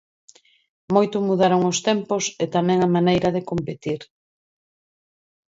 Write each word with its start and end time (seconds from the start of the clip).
Moito 0.95 1.15
mudaron 1.27 1.61
os 1.71 1.79
tempos 1.89 2.23
e 2.43 2.45
tamén 2.55 2.79
a 2.81 2.89
maneira 2.95 3.29
de 3.35 3.45
competir. 3.49 4.01